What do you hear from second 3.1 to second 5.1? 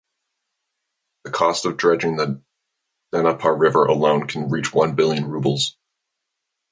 Dnieper River alone can reach one